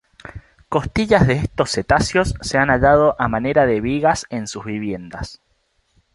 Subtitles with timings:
[0.67, 5.43] Costillas de estos cetáceos se han hallado a manera de vigas en sus viviendas.